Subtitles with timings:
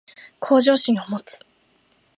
[0.39, 1.45] 向上心を持つ